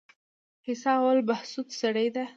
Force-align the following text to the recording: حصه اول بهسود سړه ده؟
حصه 0.65 0.89
اول 0.97 1.19
بهسود 1.27 1.67
سړه 1.79 2.05
ده؟ 2.15 2.25